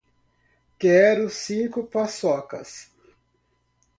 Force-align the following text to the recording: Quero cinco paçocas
Quero 0.79 1.29
cinco 1.29 1.83
paçocas 1.85 2.89